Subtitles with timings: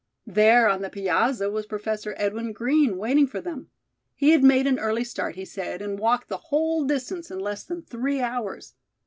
[0.25, 3.69] There on the piazza was Professor Edwin Green waiting for them.
[4.15, 7.63] He had made an early start, he said, and walked the whole distance in less
[7.63, 8.73] than three hours.